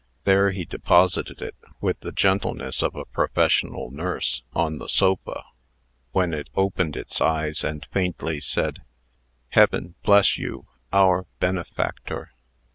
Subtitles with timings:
[0.23, 5.43] There he deposited it, with the gentleness of a professional nurse, on the sofa,
[6.11, 8.81] when it opened its eyes, and faintly said,
[9.49, 12.31] "Heaven bless you, our benefactor!"